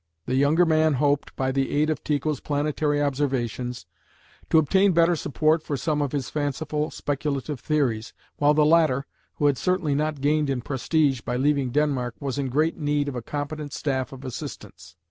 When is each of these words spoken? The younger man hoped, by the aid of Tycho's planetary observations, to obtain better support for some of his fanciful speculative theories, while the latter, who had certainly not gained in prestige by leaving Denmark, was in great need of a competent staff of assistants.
The 0.25 0.33
younger 0.33 0.65
man 0.65 0.93
hoped, 0.95 1.35
by 1.35 1.51
the 1.51 1.69
aid 1.69 1.91
of 1.91 2.03
Tycho's 2.03 2.39
planetary 2.39 2.99
observations, 2.99 3.85
to 4.49 4.57
obtain 4.57 4.93
better 4.93 5.15
support 5.15 5.61
for 5.61 5.77
some 5.77 6.01
of 6.01 6.11
his 6.11 6.27
fanciful 6.27 6.89
speculative 6.89 7.59
theories, 7.59 8.11
while 8.37 8.55
the 8.55 8.65
latter, 8.65 9.05
who 9.35 9.45
had 9.45 9.59
certainly 9.59 9.93
not 9.93 10.19
gained 10.19 10.49
in 10.49 10.61
prestige 10.61 11.21
by 11.21 11.35
leaving 11.37 11.69
Denmark, 11.69 12.15
was 12.19 12.39
in 12.39 12.49
great 12.49 12.77
need 12.79 13.09
of 13.09 13.15
a 13.15 13.21
competent 13.21 13.73
staff 13.73 14.11
of 14.11 14.25
assistants. 14.25 14.95